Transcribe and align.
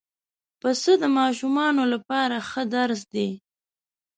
پسه 0.59 0.93
د 1.01 1.03
ماشومانو 1.17 1.83
لپاره 1.93 2.37
ښه 2.49 2.63
درس 2.75 3.01
دی. 3.13 3.29